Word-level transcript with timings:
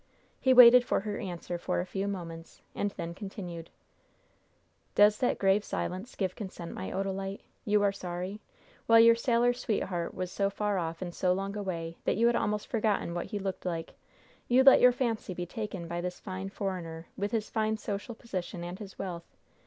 He 0.39 0.51
waited 0.51 0.83
for 0.83 1.01
her 1.01 1.19
answer 1.19 1.59
for 1.59 1.79
a 1.79 1.85
few 1.85 2.07
moments, 2.07 2.63
and 2.73 2.89
then 2.89 3.13
continued: 3.13 3.69
"Does 4.95 5.19
that 5.19 5.37
grave 5.37 5.63
silence 5.63 6.15
give 6.15 6.35
consent, 6.35 6.73
my 6.73 6.89
Odalite? 6.89 7.41
You 7.65 7.83
are 7.83 7.91
sorry? 7.91 8.41
While 8.87 8.99
your 8.99 9.13
sailor 9.13 9.53
sweetheart 9.53 10.15
was 10.15 10.31
so 10.31 10.49
far 10.49 10.79
off 10.79 11.03
and 11.03 11.13
so 11.13 11.33
long 11.33 11.55
away 11.55 11.97
that 12.05 12.17
you 12.17 12.25
had 12.25 12.35
almost 12.35 12.65
forgotten 12.65 13.13
what 13.13 13.27
he 13.27 13.37
looked 13.37 13.63
like, 13.63 13.93
you 14.47 14.63
let 14.63 14.81
your 14.81 14.91
fancy 14.91 15.35
be 15.35 15.45
taken 15.45 15.87
by 15.87 16.01
this 16.01 16.19
fine 16.19 16.49
foreigner, 16.49 17.05
with 17.15 17.29
his 17.31 17.51
fine 17.51 17.77
social 17.77 18.15
position 18.15 18.63
and 18.63 18.79
his 18.79 18.97
wealth. 18.97 19.35